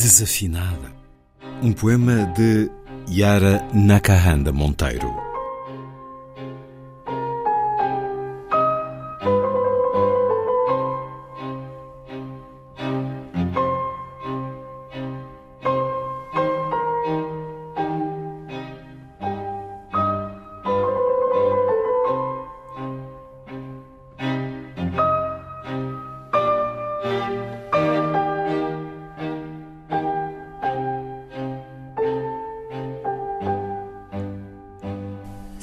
Desafinada. 0.00 0.90
Um 1.62 1.74
poema 1.74 2.24
de 2.34 2.70
Yara 3.06 3.62
Nakahanda 3.74 4.50
Monteiro. 4.50 5.29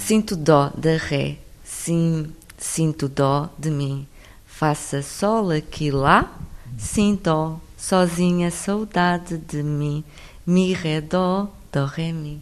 Sinto 0.08 0.38
dó 0.38 0.70
da 0.70 0.96
ré, 0.96 1.38
sim, 1.66 2.34
sinto 2.58 3.10
dó 3.10 3.50
de 3.60 3.70
mim. 3.70 4.08
Faça 4.46 5.02
sol 5.02 5.52
aqui 5.52 5.92
lá, 5.92 6.34
sinto 6.78 7.60
sozinha 7.78 8.50
saudade 8.50 9.38
de 9.38 9.62
mim. 9.62 10.06
Mi, 10.46 10.72
ré, 10.72 11.02
dó, 11.02 11.50
dó, 11.74 11.84
ré, 11.84 12.14
mi. 12.14 12.42